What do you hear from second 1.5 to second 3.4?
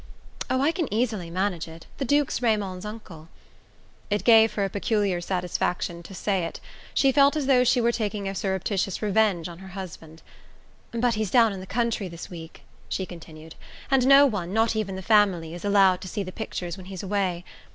it: the Duke's Raymond's uncle."